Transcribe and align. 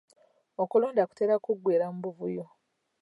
Okulonda 0.63 1.03
kuteera 1.09 1.35
kuggwera 1.45 1.85
mu 1.93 1.99
buvuyo. 2.03 2.45